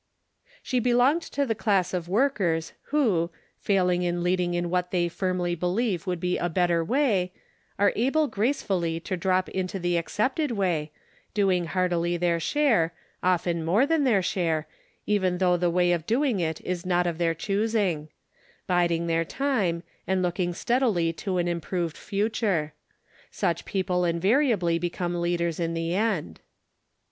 [0.63, 5.53] She belonged to the class of workers who, failing in leading in what they firmly
[5.53, 7.33] believe would be a better way,
[7.77, 10.91] are able gracefully to drop into the accepted way,
[11.35, 14.65] doing heartily their share, often more than their share,
[15.05, 18.09] even though the way of doing it is not of their choosing;
[18.65, 22.73] biding their time, and looking steadily to an improved future.
[23.29, 26.41] Such people invariably become leaders in the end.